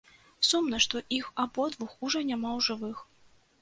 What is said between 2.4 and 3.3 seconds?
ў жывых.